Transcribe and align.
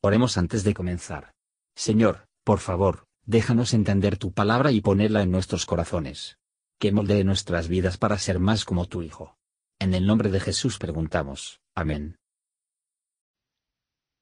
Oremos 0.00 0.38
antes 0.38 0.62
de 0.62 0.74
comenzar. 0.74 1.32
Señor, 1.74 2.28
por 2.44 2.60
favor, 2.60 3.06
déjanos 3.26 3.74
entender 3.74 4.16
tu 4.16 4.32
palabra 4.32 4.70
y 4.70 4.80
ponerla 4.80 5.22
en 5.22 5.32
nuestros 5.32 5.66
corazones. 5.66 6.38
Que 6.78 6.92
moldee 6.92 7.24
nuestras 7.24 7.66
vidas 7.66 7.98
para 7.98 8.16
ser 8.18 8.38
más 8.38 8.64
como 8.64 8.86
tu 8.86 9.02
Hijo. 9.02 9.36
En 9.80 9.94
el 9.94 10.06
nombre 10.06 10.30
de 10.30 10.38
Jesús 10.38 10.78
preguntamos. 10.78 11.60
Amén. 11.74 12.16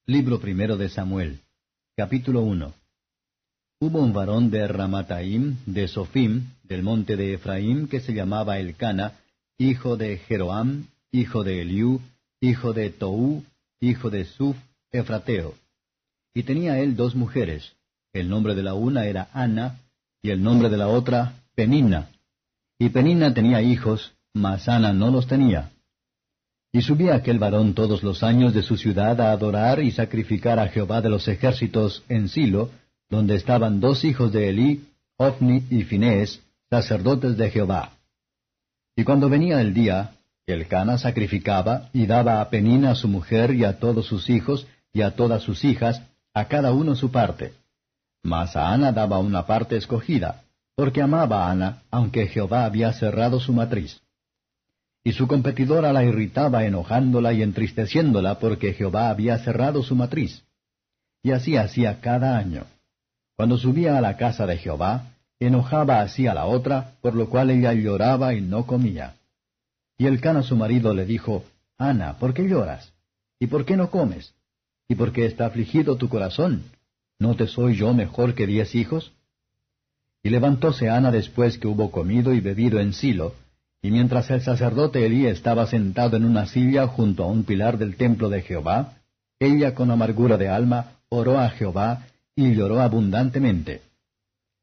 Libro 0.06 0.40
primero 0.40 0.78
de 0.78 0.88
Samuel, 0.88 1.42
capítulo 1.94 2.40
1. 2.40 2.72
Hubo 3.80 3.98
un 4.00 4.14
varón 4.14 4.50
de 4.50 4.66
Ramataim, 4.66 5.58
de 5.66 5.88
Sofim, 5.88 6.52
del 6.62 6.82
monte 6.82 7.16
de 7.16 7.34
Efraín, 7.34 7.88
que 7.88 8.00
se 8.00 8.14
llamaba 8.14 8.58
Elcana, 8.58 9.20
hijo 9.58 9.98
de 9.98 10.16
Jeroam, 10.16 10.86
hijo 11.10 11.44
de 11.44 11.60
Eliú, 11.60 12.00
hijo 12.40 12.72
de 12.72 12.88
Tou, 12.88 13.44
hijo 13.80 14.08
de 14.08 14.24
Suf, 14.24 14.56
Efrateo. 14.90 15.54
Y 16.36 16.42
tenía 16.42 16.78
él 16.80 16.96
dos 16.96 17.14
mujeres. 17.14 17.72
El 18.12 18.28
nombre 18.28 18.54
de 18.54 18.62
la 18.62 18.74
una 18.74 19.06
era 19.06 19.30
Ana, 19.32 19.78
y 20.20 20.28
el 20.28 20.42
nombre 20.42 20.68
de 20.68 20.76
la 20.76 20.86
otra, 20.86 21.32
Penina. 21.54 22.10
Y 22.78 22.90
Penina 22.90 23.32
tenía 23.32 23.62
hijos, 23.62 24.12
mas 24.34 24.68
Ana 24.68 24.92
no 24.92 25.10
los 25.10 25.26
tenía. 25.26 25.70
Y 26.72 26.82
subía 26.82 27.14
aquel 27.14 27.38
varón 27.38 27.72
todos 27.72 28.02
los 28.02 28.22
años 28.22 28.52
de 28.52 28.62
su 28.62 28.76
ciudad 28.76 29.18
a 29.18 29.32
adorar 29.32 29.82
y 29.82 29.92
sacrificar 29.92 30.58
a 30.58 30.68
Jehová 30.68 31.00
de 31.00 31.08
los 31.08 31.26
ejércitos 31.26 32.04
en 32.10 32.28
Silo, 32.28 32.68
donde 33.08 33.34
estaban 33.34 33.80
dos 33.80 34.04
hijos 34.04 34.30
de 34.30 34.50
Elí, 34.50 34.84
Ofni 35.16 35.64
y 35.70 35.84
Finés, 35.84 36.42
sacerdotes 36.68 37.38
de 37.38 37.48
Jehová. 37.48 37.92
Y 38.94 39.04
cuando 39.04 39.30
venía 39.30 39.62
el 39.62 39.72
día, 39.72 40.10
el 40.44 40.68
Cana 40.68 40.98
sacrificaba 40.98 41.88
y 41.94 42.04
daba 42.04 42.42
a 42.42 42.50
Penina 42.50 42.90
a 42.90 42.94
su 42.94 43.08
mujer 43.08 43.54
y 43.54 43.64
a 43.64 43.78
todos 43.78 44.04
sus 44.04 44.28
hijos 44.28 44.66
y 44.92 45.00
a 45.00 45.12
todas 45.16 45.42
sus 45.42 45.64
hijas, 45.64 46.02
a 46.36 46.48
cada 46.48 46.70
uno 46.74 46.94
su 46.94 47.10
parte. 47.10 47.54
Mas 48.22 48.56
a 48.56 48.68
Ana 48.68 48.92
daba 48.92 49.18
una 49.20 49.46
parte 49.46 49.78
escogida, 49.78 50.42
porque 50.74 51.00
amaba 51.00 51.46
a 51.46 51.50
Ana, 51.50 51.82
aunque 51.90 52.26
Jehová 52.26 52.66
había 52.66 52.92
cerrado 52.92 53.40
su 53.40 53.54
matriz. 53.54 54.02
Y 55.02 55.14
su 55.14 55.26
competidora 55.28 55.94
la 55.94 56.04
irritaba 56.04 56.66
enojándola 56.66 57.32
y 57.32 57.40
entristeciéndola 57.40 58.38
porque 58.38 58.74
Jehová 58.74 59.08
había 59.08 59.38
cerrado 59.38 59.82
su 59.82 59.94
matriz. 59.96 60.42
Y 61.22 61.30
así 61.30 61.56
hacía 61.56 62.02
cada 62.02 62.36
año. 62.36 62.64
Cuando 63.34 63.56
subía 63.56 63.96
a 63.96 64.02
la 64.02 64.18
casa 64.18 64.44
de 64.44 64.58
Jehová, 64.58 65.04
enojaba 65.40 66.02
así 66.02 66.26
a 66.26 66.34
la 66.34 66.44
otra, 66.44 66.92
por 67.00 67.14
lo 67.14 67.30
cual 67.30 67.48
ella 67.48 67.72
lloraba 67.72 68.34
y 68.34 68.42
no 68.42 68.66
comía. 68.66 69.14
Y 69.96 70.04
el 70.04 70.20
Cana 70.20 70.42
su 70.42 70.54
marido 70.54 70.92
le 70.92 71.06
dijo, 71.06 71.44
Ana, 71.78 72.18
¿por 72.18 72.34
qué 72.34 72.46
lloras? 72.46 72.92
¿Y 73.40 73.46
por 73.46 73.64
qué 73.64 73.78
no 73.78 73.90
comes? 73.90 74.34
¿Y 74.88 74.94
por 74.94 75.12
qué 75.12 75.26
está 75.26 75.46
afligido 75.46 75.96
tu 75.96 76.08
corazón? 76.08 76.64
¿No 77.18 77.34
te 77.34 77.46
soy 77.46 77.76
yo 77.76 77.94
mejor 77.94 78.34
que 78.34 78.46
diez 78.46 78.74
hijos? 78.74 79.12
Y 80.22 80.30
levantóse 80.30 80.88
Ana 80.90 81.10
después 81.10 81.58
que 81.58 81.68
hubo 81.68 81.90
comido 81.90 82.32
y 82.32 82.40
bebido 82.40 82.80
en 82.80 82.92
Silo, 82.92 83.34
y 83.82 83.90
mientras 83.90 84.30
el 84.30 84.42
sacerdote 84.42 85.06
Elí 85.06 85.26
estaba 85.26 85.66
sentado 85.66 86.16
en 86.16 86.24
una 86.24 86.46
silla 86.46 86.88
junto 86.88 87.24
a 87.24 87.28
un 87.28 87.44
pilar 87.44 87.78
del 87.78 87.96
templo 87.96 88.28
de 88.28 88.42
Jehová, 88.42 88.94
ella 89.38 89.74
con 89.74 89.90
amargura 89.90 90.36
de 90.36 90.48
alma 90.48 90.92
oró 91.08 91.38
a 91.38 91.50
Jehová 91.50 92.06
y 92.34 92.54
lloró 92.54 92.80
abundantemente. 92.80 93.82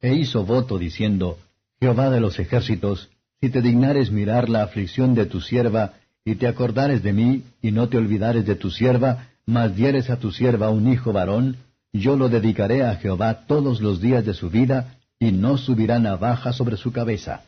E 0.01 0.15
hizo 0.15 0.45
voto 0.45 0.77
diciendo, 0.77 1.37
Jehová 1.79 2.09
de 2.09 2.19
los 2.19 2.39
ejércitos, 2.39 3.09
si 3.39 3.49
te 3.49 3.61
dignares 3.61 4.11
mirar 4.11 4.49
la 4.49 4.63
aflicción 4.63 5.15
de 5.15 5.25
tu 5.25 5.41
sierva, 5.41 5.93
y 6.25 6.35
te 6.35 6.47
acordares 6.47 7.03
de 7.03 7.13
mí, 7.13 7.43
y 7.61 7.71
no 7.71 7.89
te 7.89 7.97
olvidares 7.97 8.45
de 8.45 8.55
tu 8.55 8.71
sierva, 8.71 9.27
mas 9.45 9.75
dieres 9.75 10.09
a 10.09 10.17
tu 10.17 10.31
sierva 10.31 10.69
un 10.69 10.91
hijo 10.91 11.13
varón, 11.13 11.57
yo 11.91 12.15
lo 12.15 12.29
dedicaré 12.29 12.83
a 12.83 12.95
Jehová 12.95 13.45
todos 13.45 13.81
los 13.81 14.01
días 14.01 14.25
de 14.25 14.33
su 14.33 14.49
vida, 14.49 14.97
y 15.19 15.31
no 15.31 15.57
subirá 15.57 15.99
navaja 15.99 16.53
sobre 16.53 16.77
su 16.77 16.91
cabeza. 16.91 17.43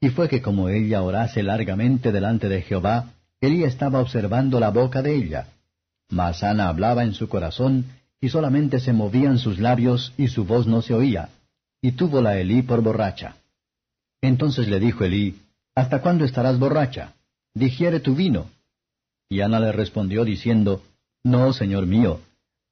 Y 0.00 0.08
fue 0.10 0.28
que 0.28 0.42
como 0.42 0.68
ella 0.68 1.02
orase 1.02 1.42
largamente 1.42 2.12
delante 2.12 2.48
de 2.48 2.62
Jehová, 2.62 3.10
Elí 3.40 3.64
estaba 3.64 4.00
observando 4.00 4.58
la 4.58 4.70
boca 4.70 5.02
de 5.02 5.14
ella. 5.14 5.48
Mas 6.08 6.42
Ana 6.42 6.68
hablaba 6.68 7.04
en 7.04 7.14
su 7.14 7.28
corazón, 7.28 7.84
y 8.20 8.28
solamente 8.30 8.80
se 8.80 8.92
movían 8.92 9.38
sus 9.38 9.58
labios, 9.58 10.12
y 10.16 10.28
su 10.28 10.44
voz 10.44 10.66
no 10.66 10.82
se 10.82 10.94
oía. 10.94 11.28
Y 11.82 11.92
túvola 11.92 12.38
Elí 12.38 12.62
por 12.62 12.82
borracha. 12.82 13.36
Entonces 14.20 14.68
le 14.68 14.80
dijo 14.80 15.04
Elí, 15.04 15.36
¿Hasta 15.74 16.00
cuándo 16.00 16.24
estarás 16.24 16.58
borracha? 16.58 17.12
Digiere 17.54 18.00
tu 18.00 18.14
vino. 18.14 18.46
Y 19.28 19.40
Ana 19.40 19.60
le 19.60 19.72
respondió 19.72 20.24
diciendo, 20.24 20.82
No, 21.24 21.52
señor 21.52 21.86
mío, 21.86 22.20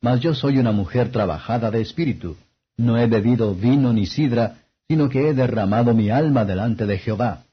mas 0.01 0.21
yo 0.21 0.35
soy 0.35 0.59
una 0.59 0.73
mujer 0.73 1.11
trabajada 1.11 1.71
de 1.71 1.81
espíritu. 1.81 2.37
No 2.77 2.99
he 2.99 3.07
bebido 3.07 3.55
vino 3.55 3.93
ni 3.93 4.07
sidra, 4.07 4.59
sino 4.89 5.09
que 5.09 5.29
he 5.29 5.35
derramado 5.35 5.95
mi 5.95 6.11
alma 6.11 6.45
delante 6.45 6.87
de 6.87 6.99
Jehová. 6.99 7.45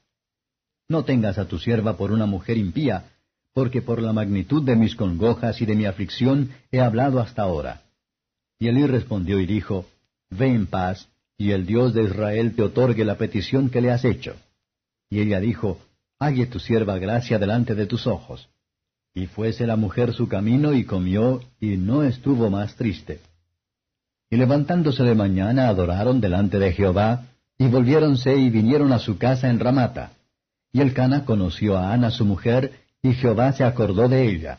No 0.88 1.04
tengas 1.04 1.38
a 1.38 1.46
tu 1.46 1.58
sierva 1.58 1.96
por 1.96 2.12
una 2.12 2.26
mujer 2.26 2.58
impía, 2.58 3.10
porque 3.54 3.82
por 3.82 4.02
la 4.02 4.12
magnitud 4.12 4.62
de 4.62 4.76
mis 4.76 4.94
congojas 4.94 5.60
y 5.60 5.66
de 5.66 5.74
mi 5.74 5.86
aflicción 5.86 6.50
he 6.70 6.80
hablado 6.80 7.20
hasta 7.20 7.42
ahora. 7.42 7.82
Y 8.58 8.68
Elí 8.68 8.86
respondió 8.86 9.40
y 9.40 9.46
dijo, 9.46 9.86
Ve 10.30 10.48
en 10.48 10.66
paz, 10.66 11.08
y 11.38 11.50
el 11.52 11.66
Dios 11.66 11.94
de 11.94 12.04
Israel 12.04 12.54
te 12.54 12.62
otorgue 12.62 13.04
la 13.04 13.16
petición 13.16 13.70
que 13.70 13.80
le 13.80 13.90
has 13.90 14.04
hecho. 14.04 14.36
Y 15.10 15.20
ella 15.20 15.40
dijo, 15.40 15.80
Halle 16.18 16.46
tu 16.46 16.60
sierva 16.60 16.98
gracia 16.98 17.38
delante 17.38 17.74
de 17.74 17.86
tus 17.86 18.06
ojos. 18.06 18.48
Y 19.14 19.26
fuese 19.26 19.66
la 19.66 19.76
mujer 19.76 20.14
su 20.14 20.28
camino 20.28 20.72
y 20.72 20.84
comió, 20.84 21.40
y 21.60 21.76
no 21.76 22.02
estuvo 22.02 22.48
más 22.50 22.76
triste. 22.76 23.20
Y 24.30 24.36
levantándose 24.36 25.02
de 25.02 25.14
mañana 25.14 25.68
adoraron 25.68 26.20
delante 26.20 26.58
de 26.58 26.72
Jehová, 26.72 27.26
y 27.58 27.68
volviéronse 27.68 28.34
y 28.36 28.48
vinieron 28.48 28.92
a 28.92 28.98
su 28.98 29.18
casa 29.18 29.50
en 29.50 29.60
Ramata. 29.60 30.12
Y 30.72 30.80
el 30.80 30.94
Cana 30.94 31.24
conoció 31.26 31.76
a 31.76 31.92
Ana 31.92 32.10
su 32.10 32.24
mujer, 32.24 32.72
y 33.02 33.12
Jehová 33.12 33.52
se 33.52 33.64
acordó 33.64 34.08
de 34.08 34.28
ella. 34.30 34.58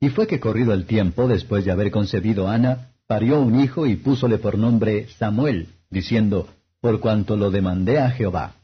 Y 0.00 0.08
fue 0.08 0.26
que 0.26 0.40
corrido 0.40 0.72
el 0.72 0.86
tiempo, 0.86 1.28
después 1.28 1.64
de 1.64 1.70
haber 1.70 1.90
concebido 1.90 2.48
Ana, 2.48 2.90
parió 3.06 3.40
un 3.40 3.60
hijo 3.60 3.86
y 3.86 3.96
púsole 3.96 4.38
por 4.38 4.58
nombre 4.58 5.08
Samuel, 5.18 5.68
diciendo, 5.90 6.48
Por 6.80 7.00
cuanto 7.00 7.36
lo 7.36 7.50
demandé 7.50 7.98
a 7.98 8.10
Jehová. 8.10 8.54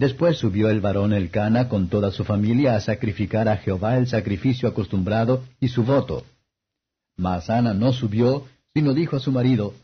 Después 0.00 0.38
subió 0.38 0.70
el 0.70 0.80
varón 0.80 1.12
Elcana 1.12 1.68
con 1.68 1.88
toda 1.88 2.10
su 2.10 2.24
familia 2.24 2.74
a 2.74 2.80
sacrificar 2.80 3.50
a 3.50 3.58
Jehová 3.58 3.98
el 3.98 4.06
sacrificio 4.06 4.66
acostumbrado 4.66 5.44
y 5.60 5.68
su 5.68 5.84
voto. 5.84 6.24
Mas 7.18 7.50
Ana 7.50 7.74
no 7.74 7.92
subió, 7.92 8.46
sino 8.72 8.94
dijo 8.94 9.16
a 9.16 9.20
su 9.20 9.30
marido, 9.30 9.74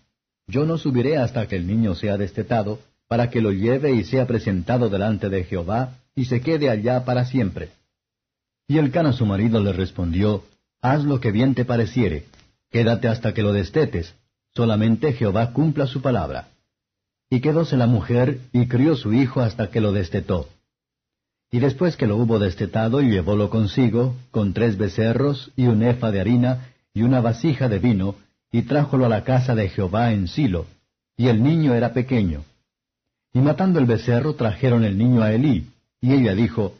Yo 0.46 0.64
no 0.64 0.78
subiré 0.78 1.18
hasta 1.18 1.46
que 1.46 1.56
el 1.56 1.66
niño 1.66 1.94
sea 1.94 2.16
destetado, 2.16 2.78
para 3.08 3.28
que 3.28 3.42
lo 3.42 3.52
lleve 3.52 3.92
y 3.92 4.04
sea 4.04 4.26
presentado 4.26 4.88
delante 4.88 5.28
de 5.28 5.44
Jehová, 5.44 5.98
y 6.14 6.24
se 6.24 6.40
quede 6.40 6.70
allá 6.70 7.04
para 7.04 7.26
siempre. 7.26 7.68
Y 8.66 8.78
Elcana 8.78 9.12
su 9.12 9.26
marido 9.26 9.60
le 9.60 9.74
respondió, 9.74 10.44
Haz 10.80 11.04
lo 11.04 11.20
que 11.20 11.30
bien 11.30 11.54
te 11.54 11.66
pareciere, 11.66 12.24
quédate 12.70 13.08
hasta 13.08 13.34
que 13.34 13.42
lo 13.42 13.52
destetes, 13.52 14.14
solamente 14.54 15.12
Jehová 15.12 15.52
cumpla 15.52 15.86
su 15.86 16.00
palabra. 16.00 16.55
Y 17.28 17.40
quedóse 17.40 17.76
la 17.76 17.86
mujer, 17.86 18.40
y 18.52 18.66
crió 18.66 18.96
su 18.96 19.12
hijo 19.12 19.40
hasta 19.40 19.70
que 19.70 19.80
lo 19.80 19.92
destetó. 19.92 20.48
Y 21.50 21.60
después 21.60 21.96
que 21.96 22.06
lo 22.06 22.16
hubo 22.16 22.38
destetado, 22.38 23.00
llevólo 23.00 23.50
consigo, 23.50 24.14
con 24.30 24.52
tres 24.52 24.76
becerros, 24.76 25.52
y 25.56 25.66
un 25.66 25.82
efa 25.82 26.10
de 26.10 26.20
harina, 26.20 26.68
y 26.92 27.02
una 27.02 27.20
vasija 27.20 27.68
de 27.68 27.78
vino, 27.78 28.16
y 28.50 28.62
trájolo 28.62 29.06
a 29.06 29.08
la 29.08 29.24
casa 29.24 29.54
de 29.54 29.68
Jehová 29.68 30.12
en 30.12 30.28
Silo, 30.28 30.66
y 31.16 31.28
el 31.28 31.42
niño 31.42 31.74
era 31.74 31.92
pequeño. 31.92 32.44
Y 33.32 33.40
matando 33.40 33.78
el 33.78 33.86
becerro, 33.86 34.34
trajeron 34.34 34.84
el 34.84 34.96
niño 34.96 35.22
a 35.22 35.32
Elí, 35.32 35.66
y 36.00 36.12
ella 36.12 36.34
dijo, 36.34 36.74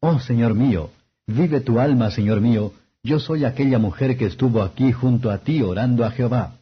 Oh 0.00 0.18
Señor 0.18 0.54
mío, 0.54 0.90
vive 1.26 1.60
tu 1.60 1.78
alma, 1.78 2.10
Señor 2.10 2.40
mío, 2.40 2.72
yo 3.02 3.20
soy 3.20 3.44
aquella 3.44 3.78
mujer 3.78 4.16
que 4.16 4.26
estuvo 4.26 4.62
aquí 4.62 4.92
junto 4.92 5.30
a 5.30 5.38
ti 5.38 5.62
orando 5.62 6.04
a 6.04 6.10
Jehová. 6.10 6.56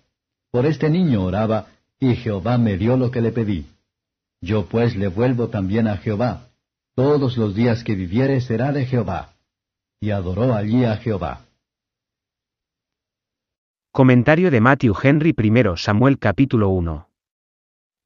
Por 0.51 0.67
este 0.67 0.89
niño 0.91 1.25
oraba, 1.25 1.67
y 2.01 2.15
Jehová 2.17 2.59
me 2.59 2.77
dio 2.77 2.97
lo 2.97 3.11
que 3.11 3.21
le 3.21 3.33
pedí. 3.33 3.67
Yo 4.41 4.67
pues 4.67 4.97
le 4.97 5.09
vuelvo 5.09 5.49
también 5.49 5.89
a 5.89 5.97
Jehová. 5.97 6.49
Todos 6.95 7.37
los 7.37 7.55
días 7.55 7.85
que 7.85 7.95
viviere 7.95 8.41
será 8.41 8.73
de 8.73 8.87
Jehová. 8.87 9.35
Y 10.01 10.11
adoró 10.11 10.55
allí 10.55 10.85
a 10.85 10.97
Jehová. 10.97 11.41
Comentario 13.91 14.51
de 14.51 14.61
Matthew 14.61 14.95
Henry 15.03 15.35
I 15.37 15.53
Samuel 15.77 16.19
capítulo 16.19 16.69
1. 16.69 17.09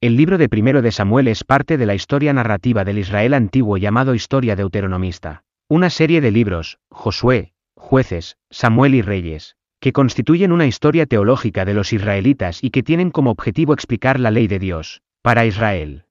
El 0.00 0.17
libro 0.17 0.39
de 0.39 0.49
primero 0.49 0.81
de 0.81 0.91
Samuel 0.91 1.29
es 1.29 1.44
parte 1.44 1.77
de 1.77 1.87
la 1.87 1.94
historia 1.94 2.33
narrativa 2.33 2.85
del 2.85 2.99
Israel 2.99 3.35
antiguo 3.35 3.77
llamado 3.77 4.15
Historia 4.15 4.56
Deuteronomista, 4.56 5.44
una 5.69 5.91
serie 5.91 6.21
de 6.21 6.31
libros, 6.31 6.79
Josué, 6.91 7.53
jueces, 7.77 8.37
Samuel 8.50 8.94
y 8.94 9.03
Reyes, 9.03 9.56
que 9.82 9.93
constituyen 9.93 10.52
una 10.52 10.67
historia 10.67 11.06
teológica 11.06 11.64
de 11.64 11.75
los 11.75 11.93
israelitas 11.93 12.62
y 12.62 12.70
que 12.70 12.84
tienen 12.84 13.11
como 13.11 13.32
objetivo 13.32 13.75
explicar 13.75 14.20
la 14.20 14.31
ley 14.31 14.46
de 14.46 14.61
Dios, 14.61 15.02
para 15.23 15.44
Israel. 15.44 16.05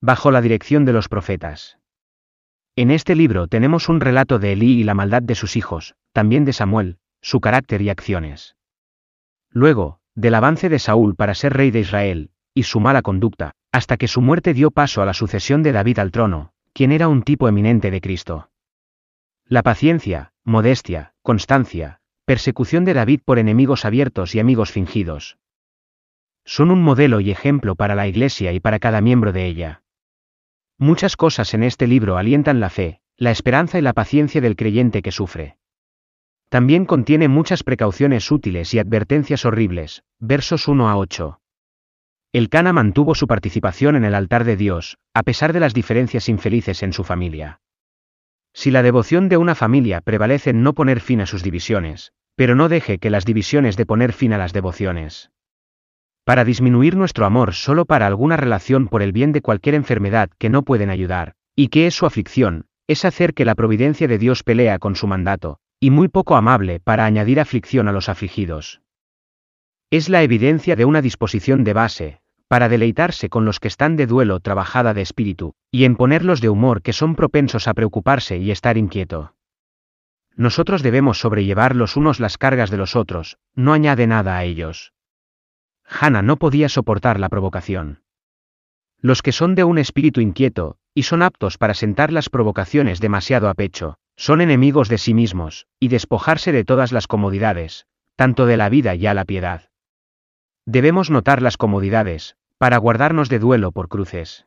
Bajo 0.00 0.30
la 0.30 0.40
dirección 0.40 0.84
de 0.84 0.92
los 0.92 1.08
profetas. 1.08 1.80
En 2.76 2.92
este 2.92 3.16
libro 3.16 3.48
tenemos 3.48 3.88
un 3.88 4.00
relato 4.00 4.38
de 4.38 4.52
Elí 4.52 4.78
y 4.78 4.84
la 4.84 4.94
maldad 4.94 5.22
de 5.22 5.34
sus 5.34 5.56
hijos, 5.56 5.96
también 6.12 6.44
de 6.44 6.52
Samuel, 6.52 6.98
su 7.20 7.40
carácter 7.40 7.82
y 7.82 7.90
acciones. 7.90 8.54
Luego, 9.50 9.98
del 10.14 10.36
avance 10.36 10.68
de 10.68 10.78
Saúl 10.78 11.16
para 11.16 11.34
ser 11.34 11.54
rey 11.54 11.72
de 11.72 11.80
Israel, 11.80 12.30
y 12.54 12.62
su 12.62 12.78
mala 12.78 13.02
conducta, 13.02 13.56
hasta 13.72 13.96
que 13.96 14.06
su 14.06 14.20
muerte 14.20 14.54
dio 14.54 14.70
paso 14.70 15.02
a 15.02 15.04
la 15.04 15.14
sucesión 15.14 15.64
de 15.64 15.72
David 15.72 15.98
al 15.98 16.12
trono, 16.12 16.52
quien 16.74 16.92
era 16.92 17.08
un 17.08 17.24
tipo 17.24 17.48
eminente 17.48 17.90
de 17.90 18.00
Cristo. 18.00 18.50
La 19.46 19.64
paciencia, 19.64 20.32
modestia, 20.44 21.12
constancia, 21.22 21.98
persecución 22.28 22.84
de 22.84 22.92
David 22.92 23.20
por 23.24 23.38
enemigos 23.38 23.86
abiertos 23.86 24.34
y 24.34 24.38
amigos 24.38 24.70
fingidos. 24.70 25.38
Son 26.44 26.70
un 26.70 26.82
modelo 26.82 27.20
y 27.20 27.30
ejemplo 27.30 27.74
para 27.74 27.94
la 27.94 28.06
Iglesia 28.06 28.52
y 28.52 28.60
para 28.60 28.78
cada 28.78 29.00
miembro 29.00 29.32
de 29.32 29.46
ella. 29.46 29.82
Muchas 30.76 31.16
cosas 31.16 31.54
en 31.54 31.62
este 31.62 31.86
libro 31.86 32.18
alientan 32.18 32.60
la 32.60 32.68
fe, 32.68 33.00
la 33.16 33.30
esperanza 33.30 33.78
y 33.78 33.80
la 33.80 33.94
paciencia 33.94 34.42
del 34.42 34.56
creyente 34.56 35.00
que 35.00 35.10
sufre. 35.10 35.56
También 36.50 36.84
contiene 36.84 37.28
muchas 37.28 37.62
precauciones 37.62 38.30
útiles 38.30 38.74
y 38.74 38.78
advertencias 38.78 39.46
horribles, 39.46 40.02
versos 40.18 40.68
1 40.68 40.86
a 40.86 40.98
8. 40.98 41.40
El 42.34 42.50
Cana 42.50 42.74
mantuvo 42.74 43.14
su 43.14 43.26
participación 43.26 43.96
en 43.96 44.04
el 44.04 44.14
altar 44.14 44.44
de 44.44 44.58
Dios, 44.58 44.98
a 45.14 45.22
pesar 45.22 45.54
de 45.54 45.60
las 45.60 45.72
diferencias 45.72 46.28
infelices 46.28 46.82
en 46.82 46.92
su 46.92 47.04
familia. 47.04 47.62
Si 48.52 48.70
la 48.70 48.82
devoción 48.82 49.28
de 49.28 49.36
una 49.36 49.54
familia 49.54 50.00
prevalece 50.00 50.50
en 50.50 50.62
no 50.62 50.74
poner 50.74 51.00
fin 51.00 51.20
a 51.20 51.26
sus 51.26 51.42
divisiones, 51.42 52.12
pero 52.34 52.54
no 52.54 52.68
deje 52.68 52.98
que 52.98 53.10
las 53.10 53.24
divisiones 53.24 53.76
de 53.76 53.86
poner 53.86 54.12
fin 54.12 54.32
a 54.32 54.38
las 54.38 54.52
devociones. 54.52 55.30
Para 56.24 56.44
disminuir 56.44 56.96
nuestro 56.96 57.24
amor 57.24 57.54
solo 57.54 57.84
para 57.84 58.06
alguna 58.06 58.36
relación 58.36 58.88
por 58.88 59.02
el 59.02 59.12
bien 59.12 59.32
de 59.32 59.42
cualquier 59.42 59.74
enfermedad 59.74 60.30
que 60.38 60.50
no 60.50 60.62
pueden 60.62 60.90
ayudar, 60.90 61.34
y 61.56 61.68
que 61.68 61.86
es 61.86 61.94
su 61.94 62.06
aflicción, 62.06 62.66
es 62.86 63.04
hacer 63.04 63.34
que 63.34 63.44
la 63.44 63.54
providencia 63.54 64.08
de 64.08 64.18
Dios 64.18 64.42
pelea 64.42 64.78
con 64.78 64.94
su 64.94 65.06
mandato, 65.06 65.58
y 65.80 65.90
muy 65.90 66.08
poco 66.08 66.36
amable 66.36 66.80
para 66.80 67.04
añadir 67.04 67.40
aflicción 67.40 67.88
a 67.88 67.92
los 67.92 68.08
afligidos. 68.08 68.82
Es 69.90 70.08
la 70.08 70.22
evidencia 70.22 70.76
de 70.76 70.84
una 70.84 71.00
disposición 71.00 71.64
de 71.64 71.72
base, 71.72 72.20
para 72.48 72.68
deleitarse 72.68 73.28
con 73.28 73.44
los 73.44 73.60
que 73.60 73.68
están 73.68 73.96
de 73.96 74.06
duelo 74.06 74.40
trabajada 74.40 74.94
de 74.94 75.02
espíritu, 75.02 75.54
y 75.70 75.84
en 75.84 75.96
ponerlos 75.96 76.40
de 76.40 76.48
humor 76.48 76.82
que 76.82 76.92
son 76.92 77.14
propensos 77.14 77.68
a 77.68 77.74
preocuparse 77.74 78.38
y 78.38 78.50
estar 78.50 78.76
inquieto. 78.76 79.34
Nosotros 80.34 80.82
debemos 80.82 81.20
sobrellevar 81.20 81.76
los 81.76 81.96
unos 81.96 82.20
las 82.20 82.38
cargas 82.38 82.70
de 82.70 82.78
los 82.78 82.96
otros, 82.96 83.38
no 83.54 83.72
añade 83.72 84.06
nada 84.06 84.36
a 84.36 84.44
ellos. 84.44 84.92
Hannah 85.84 86.22
no 86.22 86.36
podía 86.36 86.68
soportar 86.68 87.20
la 87.20 87.28
provocación. 87.28 88.02
Los 89.00 89.22
que 89.22 89.32
son 89.32 89.54
de 89.54 89.64
un 89.64 89.78
espíritu 89.78 90.20
inquieto, 90.20 90.76
y 90.94 91.04
son 91.04 91.22
aptos 91.22 91.58
para 91.58 91.74
sentar 91.74 92.12
las 92.12 92.30
provocaciones 92.30 93.00
demasiado 93.00 93.48
a 93.48 93.54
pecho, 93.54 93.98
son 94.16 94.40
enemigos 94.40 94.88
de 94.88 94.98
sí 94.98 95.14
mismos, 95.14 95.66
y 95.78 95.88
despojarse 95.88 96.50
de 96.50 96.64
todas 96.64 96.92
las 96.92 97.06
comodidades, 97.06 97.86
tanto 98.16 98.46
de 98.46 98.56
la 98.56 98.68
vida 98.68 98.94
y 98.94 99.06
a 99.06 99.14
la 99.14 99.24
piedad. 99.24 99.68
Debemos 100.66 101.10
notar 101.10 101.40
las 101.40 101.56
comodidades, 101.56 102.36
para 102.58 102.76
guardarnos 102.78 103.28
de 103.28 103.38
duelo 103.38 103.72
por 103.72 103.88
cruces. 103.88 104.46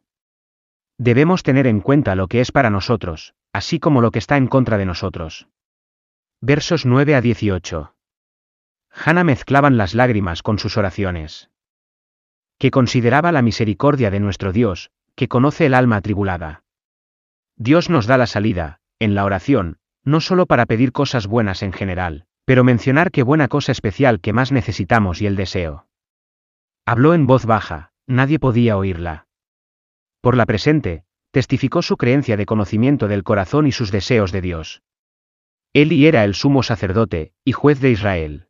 Debemos 0.97 1.43
tener 1.43 1.65
en 1.65 1.79
cuenta 1.79 2.15
lo 2.15 2.27
que 2.27 2.41
es 2.41 2.51
para 2.51 2.69
nosotros, 2.69 3.33
así 3.53 3.79
como 3.79 4.01
lo 4.01 4.11
que 4.11 4.19
está 4.19 4.37
en 4.37 4.47
contra 4.47 4.77
de 4.77 4.85
nosotros. 4.85 5.47
Versos 6.41 6.85
9 6.85 7.15
a 7.15 7.21
18. 7.21 7.95
Hannah 8.93 9.23
mezclaban 9.23 9.77
las 9.77 9.95
lágrimas 9.95 10.43
con 10.43 10.59
sus 10.59 10.77
oraciones. 10.77 11.49
Que 12.59 12.69
consideraba 12.69 13.31
la 13.31 13.41
misericordia 13.41 14.11
de 14.11 14.19
nuestro 14.19 14.51
Dios, 14.51 14.91
que 15.15 15.27
conoce 15.27 15.65
el 15.65 15.73
alma 15.73 15.95
atribulada. 15.97 16.63
Dios 17.55 17.89
nos 17.89 18.07
da 18.07 18.17
la 18.17 18.27
salida, 18.27 18.79
en 18.99 19.15
la 19.15 19.23
oración, 19.23 19.77
no 20.03 20.19
solo 20.19 20.45
para 20.45 20.65
pedir 20.65 20.91
cosas 20.91 21.27
buenas 21.27 21.63
en 21.63 21.73
general, 21.73 22.25
pero 22.45 22.63
mencionar 22.63 23.11
qué 23.11 23.23
buena 23.23 23.47
cosa 23.47 23.71
especial 23.71 24.19
que 24.19 24.33
más 24.33 24.51
necesitamos 24.51 25.21
y 25.21 25.27
el 25.27 25.35
deseo. 25.35 25.87
Habló 26.85 27.13
en 27.13 27.27
voz 27.27 27.45
baja, 27.45 27.90
nadie 28.07 28.39
podía 28.39 28.77
oírla. 28.77 29.27
Por 30.21 30.37
la 30.37 30.45
presente, 30.45 31.03
testificó 31.31 31.81
su 31.81 31.97
creencia 31.97 32.37
de 32.37 32.45
conocimiento 32.45 33.07
del 33.07 33.23
corazón 33.23 33.67
y 33.67 33.71
sus 33.71 33.91
deseos 33.91 34.31
de 34.31 34.41
Dios. 34.41 34.83
Eli 35.73 36.05
era 36.05 36.25
el 36.25 36.35
sumo 36.35 36.63
sacerdote, 36.63 37.33
y 37.45 37.53
juez 37.53 37.79
de 37.79 37.91
Israel. 37.91 38.47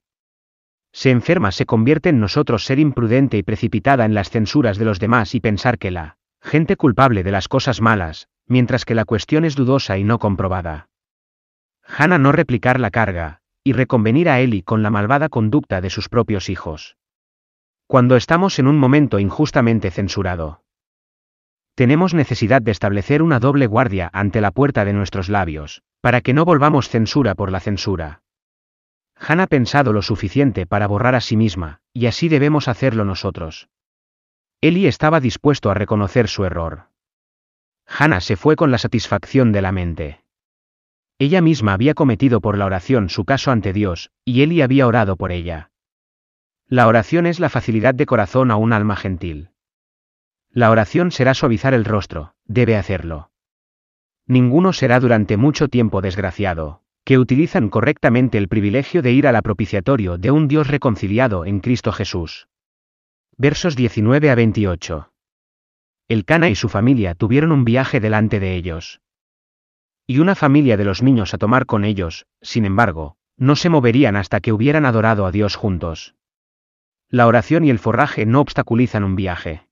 Se 0.92 1.12
enferma 1.12 1.52
se 1.52 1.66
convierte 1.66 2.10
en 2.10 2.20
nosotros 2.20 2.66
ser 2.66 2.80
imprudente 2.80 3.38
y 3.38 3.44
precipitada 3.44 4.04
en 4.06 4.14
las 4.14 4.30
censuras 4.30 4.78
de 4.78 4.86
los 4.86 5.00
demás 5.00 5.36
y 5.36 5.40
pensar 5.40 5.78
que 5.78 5.92
la 5.92 6.18
gente 6.42 6.76
culpable 6.76 7.24
de 7.24 7.32
las 7.32 7.48
cosas 7.48 7.80
malas, 7.80 8.28
mientras 8.48 8.84
que 8.84 8.96
la 8.96 9.06
cuestión 9.06 9.46
es 9.46 9.56
dudosa 9.56 9.98
y 9.98 10.04
no 10.04 10.20
comprobada. 10.20 10.90
Hannah 11.84 12.18
no 12.18 12.32
replicar 12.32 12.80
la 12.80 12.90
carga, 12.90 13.42
y 13.64 13.74
reconvenir 13.74 14.28
a 14.28 14.42
Eli 14.42 14.64
con 14.64 14.82
la 14.82 14.90
malvada 14.90 15.30
conducta 15.30 15.82
de 15.82 15.90
sus 15.90 16.10
propios 16.10 16.50
hijos 16.50 16.98
cuando 17.92 18.16
estamos 18.16 18.58
en 18.58 18.68
un 18.68 18.78
momento 18.78 19.20
injustamente 19.20 19.92
censurado. 19.92 20.64
Tenemos 21.76 22.14
necesidad 22.14 22.62
de 22.62 22.72
establecer 22.72 23.22
una 23.22 23.38
doble 23.38 23.68
guardia 23.68 24.10
ante 24.14 24.40
la 24.40 24.52
puerta 24.52 24.86
de 24.86 24.94
nuestros 24.94 25.28
labios, 25.28 25.84
para 26.00 26.22
que 26.22 26.34
no 26.34 26.46
volvamos 26.46 26.88
censura 26.88 27.36
por 27.36 27.52
la 27.52 27.60
censura. 27.60 28.22
Han 29.18 29.42
ha 29.42 29.48
pensado 29.48 29.92
lo 29.92 30.02
suficiente 30.04 30.66
para 30.66 30.88
borrar 30.88 31.16
a 31.16 31.20
sí 31.20 31.36
misma, 31.36 31.82
y 31.92 32.06
así 32.06 32.30
debemos 32.30 32.70
hacerlo 32.70 33.04
nosotros. 33.04 33.68
Eli 34.62 34.88
estaba 34.88 35.20
dispuesto 35.20 35.70
a 35.70 35.74
reconocer 35.74 36.30
su 36.30 36.46
error. 36.46 36.88
Hannah 37.86 38.22
se 38.22 38.38
fue 38.38 38.56
con 38.56 38.72
la 38.72 38.78
satisfacción 38.78 39.52
de 39.52 39.62
la 39.62 39.74
mente. 39.74 40.24
Ella 41.20 41.42
misma 41.42 41.74
había 41.74 41.94
cometido 41.94 42.40
por 42.40 42.58
la 42.58 42.68
oración 42.68 43.10
su 43.10 43.26
caso 43.26 43.52
ante 43.52 43.74
Dios, 43.74 44.12
y 44.24 44.44
Eli 44.44 44.62
había 44.62 44.88
orado 44.88 45.18
por 45.18 45.34
ella. 45.34 45.71
La 46.72 46.88
oración 46.88 47.26
es 47.26 47.42
la 47.42 47.50
facilidad 47.50 47.94
de 47.94 48.06
corazón 48.06 48.50
a 48.50 48.56
un 48.56 48.72
alma 48.72 48.96
gentil. 48.96 49.50
La 50.52 50.72
oración 50.72 51.12
será 51.12 51.34
suavizar 51.34 51.74
el 51.74 51.84
rostro, 51.84 52.34
debe 52.46 52.78
hacerlo. 52.78 53.30
Ninguno 54.26 54.72
será 54.72 55.02
durante 55.02 55.36
mucho 55.36 55.68
tiempo 55.68 56.00
desgraciado, 56.00 56.82
que 57.04 57.18
utilizan 57.18 57.68
correctamente 57.68 58.38
el 58.38 58.48
privilegio 58.48 59.02
de 59.02 59.12
ir 59.12 59.28
al 59.28 59.42
propiciatorio 59.44 60.18
de 60.18 60.32
un 60.32 60.48
Dios 60.48 60.70
reconciliado 60.70 61.46
en 61.46 61.60
Cristo 61.60 61.92
Jesús. 61.92 62.48
Versos 63.36 63.76
19 63.76 64.32
a 64.32 64.36
28. 64.36 65.12
El 66.08 66.24
Cana 66.24 66.50
y 66.50 66.56
su 66.56 66.70
familia 66.70 67.16
tuvieron 67.16 67.52
un 67.52 67.66
viaje 67.66 68.00
delante 68.00 68.40
de 68.40 68.56
ellos. 68.56 69.02
Y 70.08 70.20
una 70.20 70.36
familia 70.36 70.78
de 70.78 70.86
los 70.86 71.04
niños 71.04 71.34
a 71.34 71.38
tomar 71.38 71.66
con 71.66 71.84
ellos, 71.84 72.28
sin 72.42 72.64
embargo, 72.64 73.18
no 73.36 73.58
se 73.58 73.68
moverían 73.68 74.16
hasta 74.16 74.40
que 74.40 74.54
hubieran 74.54 74.86
adorado 74.86 75.26
a 75.26 75.34
Dios 75.34 75.58
juntos. 75.58 76.16
La 77.12 77.28
oración 77.28 77.66
y 77.66 77.70
el 77.70 77.78
forraje 77.78 78.26
no 78.26 78.40
obstaculizan 78.40 79.04
un 79.04 79.18
viaje. 79.18 79.68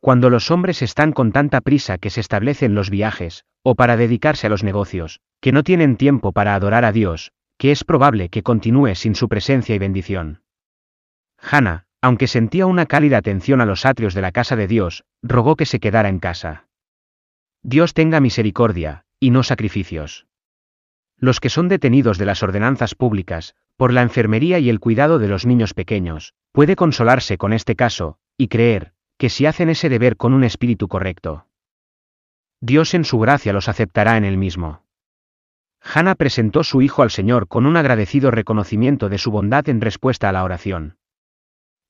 Cuando 0.00 0.28
los 0.28 0.50
hombres 0.50 0.82
están 0.82 1.12
con 1.12 1.32
tanta 1.32 1.62
prisa 1.62 1.96
que 1.96 2.10
se 2.10 2.20
establecen 2.20 2.74
los 2.74 2.90
viajes, 2.90 3.46
o 3.62 3.74
para 3.74 3.96
dedicarse 3.96 4.48
a 4.48 4.50
los 4.50 4.62
negocios, 4.62 5.20
que 5.40 5.52
no 5.52 5.62
tienen 5.62 5.96
tiempo 5.96 6.32
para 6.32 6.54
adorar 6.54 6.84
a 6.84 6.92
Dios, 6.92 7.32
que 7.56 7.72
es 7.72 7.84
probable 7.84 8.28
que 8.28 8.42
continúe 8.42 8.94
sin 8.94 9.14
su 9.14 9.30
presencia 9.30 9.74
y 9.74 9.78
bendición. 9.78 10.42
Hannah, 11.38 11.86
aunque 12.02 12.26
sentía 12.26 12.66
una 12.66 12.84
cálida 12.84 13.16
atención 13.16 13.62
a 13.62 13.64
los 13.64 13.86
atrios 13.86 14.12
de 14.12 14.20
la 14.20 14.32
casa 14.32 14.54
de 14.54 14.66
Dios, 14.66 15.04
rogó 15.22 15.56
que 15.56 15.66
se 15.66 15.80
quedara 15.80 16.10
en 16.10 16.18
casa. 16.18 16.66
Dios 17.62 17.94
tenga 17.94 18.20
misericordia, 18.20 19.06
y 19.18 19.30
no 19.30 19.42
sacrificios. 19.42 20.26
Los 21.22 21.38
que 21.38 21.50
son 21.50 21.68
detenidos 21.68 22.18
de 22.18 22.26
las 22.26 22.42
ordenanzas 22.42 22.96
públicas, 22.96 23.54
por 23.76 23.92
la 23.92 24.02
enfermería 24.02 24.58
y 24.58 24.68
el 24.68 24.80
cuidado 24.80 25.20
de 25.20 25.28
los 25.28 25.46
niños 25.46 25.72
pequeños, 25.72 26.34
puede 26.50 26.74
consolarse 26.74 27.38
con 27.38 27.52
este 27.52 27.76
caso, 27.76 28.18
y 28.36 28.48
creer, 28.48 28.92
que 29.18 29.30
si 29.30 29.46
hacen 29.46 29.70
ese 29.70 29.88
deber 29.88 30.16
con 30.16 30.34
un 30.34 30.42
espíritu 30.42 30.88
correcto, 30.88 31.46
Dios 32.60 32.92
en 32.94 33.04
su 33.04 33.20
gracia 33.20 33.52
los 33.52 33.68
aceptará 33.68 34.16
en 34.16 34.24
el 34.24 34.36
mismo. 34.36 34.84
Hannah 35.80 36.16
presentó 36.16 36.64
su 36.64 36.82
hijo 36.82 37.02
al 37.02 37.12
Señor 37.12 37.46
con 37.46 37.66
un 37.66 37.76
agradecido 37.76 38.32
reconocimiento 38.32 39.08
de 39.08 39.18
su 39.18 39.30
bondad 39.30 39.68
en 39.68 39.80
respuesta 39.80 40.28
a 40.28 40.32
la 40.32 40.42
oración. 40.42 40.96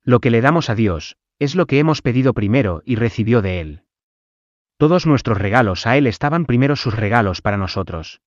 Lo 0.03 0.21
que 0.21 0.31
le 0.31 0.43
damos 0.43 0.69
a 0.69 0.75
Dios, 0.75 1.17
es 1.39 1.55
lo 1.55 1.65
que 1.65 1.79
hemos 1.79 2.03
pedido 2.03 2.35
primero 2.35 2.83
y 2.85 2.97
recibió 2.97 3.41
de 3.41 3.61
Él. 3.61 3.83
Todos 4.77 5.07
nuestros 5.07 5.39
regalos 5.39 5.87
a 5.87 5.97
Él 5.97 6.07
estaban 6.07 6.45
primero 6.45 6.77
sus 6.77 6.95
regalos 6.95 7.41
para 7.41 7.57
nosotros. 7.57 8.21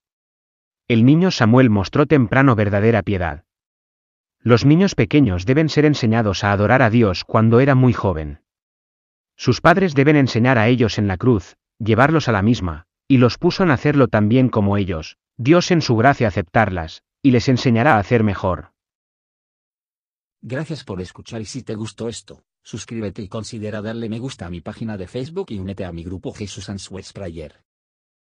El 0.88 1.04
niño 1.04 1.32
Samuel 1.32 1.68
mostró 1.68 2.06
temprano 2.06 2.54
verdadera 2.54 3.02
piedad. 3.02 3.44
Los 4.40 4.64
niños 4.64 4.94
pequeños 4.94 5.44
deben 5.44 5.68
ser 5.68 5.84
enseñados 5.84 6.44
a 6.44 6.52
adorar 6.52 6.80
a 6.80 6.90
Dios 6.90 7.24
cuando 7.24 7.58
era 7.58 7.74
muy 7.74 7.92
joven. 7.92 8.40
Sus 9.36 9.60
padres 9.60 9.96
deben 9.96 10.14
enseñar 10.14 10.58
a 10.58 10.68
ellos 10.68 10.98
en 10.98 11.08
la 11.08 11.16
cruz, 11.16 11.56
llevarlos 11.80 12.28
a 12.28 12.32
la 12.32 12.42
misma, 12.42 12.86
y 13.08 13.18
los 13.18 13.36
puso 13.36 13.64
en 13.64 13.72
hacerlo 13.72 14.06
también 14.06 14.48
como 14.48 14.76
ellos, 14.76 15.18
Dios 15.36 15.72
en 15.72 15.82
su 15.82 15.96
gracia 15.96 16.28
aceptarlas, 16.28 17.02
y 17.20 17.32
les 17.32 17.48
enseñará 17.48 17.96
a 17.96 17.98
hacer 17.98 18.22
mejor. 18.22 18.70
Gracias 20.40 20.84
por 20.84 21.00
escuchar 21.00 21.40
y 21.40 21.46
si 21.46 21.64
te 21.64 21.74
gustó 21.74 22.08
esto, 22.08 22.44
suscríbete 22.62 23.22
y 23.22 23.28
considera 23.28 23.82
darle 23.82 24.08
me 24.08 24.20
gusta 24.20 24.46
a 24.46 24.50
mi 24.50 24.60
página 24.60 24.96
de 24.96 25.08
Facebook 25.08 25.46
y 25.50 25.58
únete 25.58 25.84
a 25.84 25.90
mi 25.90 26.04
grupo 26.04 26.32
Jesús 26.32 26.70
Answers 26.70 27.12
Prayer. 27.12 27.65